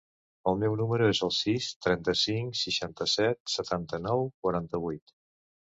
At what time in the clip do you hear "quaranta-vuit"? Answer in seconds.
4.43-5.21